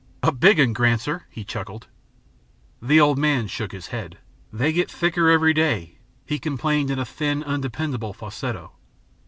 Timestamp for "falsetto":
8.13-8.71